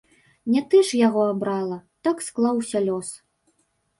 Не 0.53 0.61
ты 0.71 0.79
ж 0.91 1.01
яго 1.07 1.21
абрала, 1.33 1.77
так 2.07 2.25
склаўся 2.27 2.81
лёс. 2.87 3.13